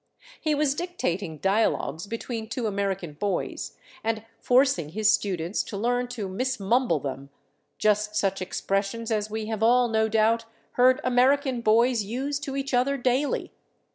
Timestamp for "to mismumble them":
6.07-7.29